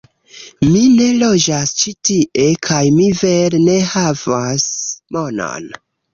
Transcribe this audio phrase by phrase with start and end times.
[0.75, 4.67] Mi ne loĝas ĉi tie, kaj mi vere ne havas
[5.19, 5.71] monon